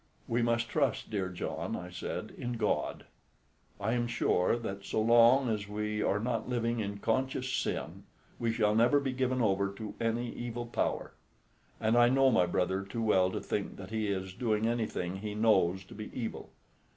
[0.27, 3.05] "We must trust, dear John," I said, "in God.
[3.79, 8.05] I am sure that so long as we are not living in conscious sin,
[8.39, 11.13] we shall never be given over to any evil power;
[11.79, 15.35] and I know my brother too well to think that he is doing anything he
[15.35, 16.49] knows to be evil.